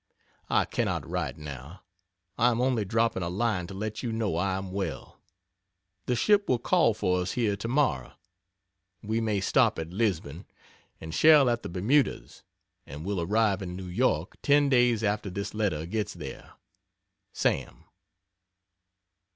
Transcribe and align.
I 0.49 0.65
cannot 0.65 1.07
write 1.07 1.37
now. 1.37 1.83
I 2.35 2.49
am 2.49 2.59
only 2.59 2.83
dropping 2.85 3.21
a 3.21 3.29
line 3.29 3.67
to 3.67 3.75
let 3.75 4.01
you 4.01 4.11
know 4.11 4.35
I 4.35 4.57
am 4.57 4.71
well. 4.71 5.21
The 6.07 6.15
ship 6.15 6.49
will 6.49 6.57
call 6.57 6.95
for 6.95 7.21
us 7.21 7.33
here 7.33 7.55
tomorrow. 7.55 8.13
We 9.03 9.21
may 9.21 9.39
stop 9.41 9.77
at 9.77 9.91
Lisbon, 9.93 10.47
and 10.99 11.13
shall 11.13 11.51
at 11.51 11.61
the 11.61 11.69
Bermudas, 11.69 12.41
and 12.87 13.05
will 13.05 13.21
arrive 13.21 13.61
in 13.61 13.75
New 13.75 13.85
York 13.89 14.37
ten 14.41 14.69
days 14.69 15.03
after 15.03 15.29
this 15.29 15.53
letter 15.53 15.85
gets 15.85 16.15
there. 16.15 16.53
SAM. 17.31 17.83